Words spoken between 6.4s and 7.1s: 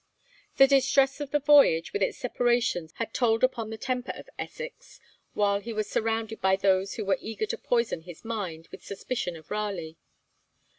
by those who